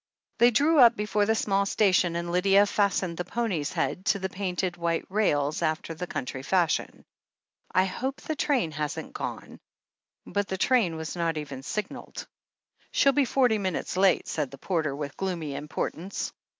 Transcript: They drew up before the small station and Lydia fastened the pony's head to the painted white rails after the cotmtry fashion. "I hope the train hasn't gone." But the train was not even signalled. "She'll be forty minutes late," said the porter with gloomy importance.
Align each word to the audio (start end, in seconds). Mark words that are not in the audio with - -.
They 0.39 0.49
drew 0.49 0.79
up 0.79 0.95
before 0.95 1.27
the 1.27 1.35
small 1.35 1.67
station 1.67 2.15
and 2.15 2.31
Lydia 2.31 2.65
fastened 2.65 3.17
the 3.17 3.23
pony's 3.23 3.73
head 3.73 4.03
to 4.07 4.17
the 4.17 4.29
painted 4.29 4.75
white 4.75 5.05
rails 5.11 5.61
after 5.61 5.93
the 5.93 6.07
cotmtry 6.07 6.43
fashion. 6.43 7.05
"I 7.71 7.85
hope 7.85 8.19
the 8.19 8.35
train 8.35 8.71
hasn't 8.71 9.13
gone." 9.13 9.59
But 10.25 10.47
the 10.47 10.57
train 10.57 10.95
was 10.95 11.15
not 11.15 11.37
even 11.37 11.61
signalled. 11.61 12.25
"She'll 12.91 13.11
be 13.13 13.25
forty 13.25 13.59
minutes 13.59 13.95
late," 13.95 14.27
said 14.27 14.49
the 14.49 14.57
porter 14.57 14.95
with 14.95 15.15
gloomy 15.17 15.53
importance. 15.53 16.33